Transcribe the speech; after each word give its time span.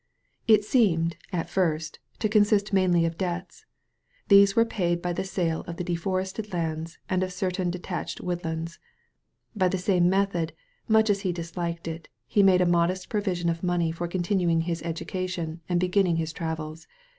It 0.47 0.65
seemed, 0.65 1.15
at 1.31 1.47
first, 1.47 1.99
to 2.17 2.27
consist 2.27 2.73
mainly 2.73 3.05
of 3.05 3.19
debts. 3.19 3.67
These 4.29 4.55
were 4.55 4.65
paid 4.65 4.99
by 4.99 5.13
the 5.13 5.23
sale 5.23 5.61
of 5.67 5.77
the 5.77 5.83
deforested 5.83 6.51
lands 6.51 6.97
and 7.07 7.21
of 7.21 7.31
certain 7.31 7.69
detached 7.69 8.19
woodlands. 8.19 8.79
By 9.55 9.67
the 9.67 9.77
same 9.77 10.09
method, 10.09 10.53
much 10.87 11.11
as 11.11 11.19
he 11.19 11.31
disliked 11.31 11.87
it, 11.87 12.07
he 12.25 12.41
made 12.41 12.61
a 12.61 12.65
modest 12.65 13.09
provision 13.09 13.47
of 13.47 13.61
money 13.61 13.91
for 13.91 14.07
continuing 14.07 14.61
his 14.61 14.81
education 14.81 15.61
and 15.69 15.79
beginning 15.79 16.15
his 16.15 16.33
travels. 16.33 16.87